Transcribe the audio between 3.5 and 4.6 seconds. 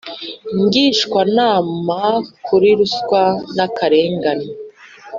n akarengane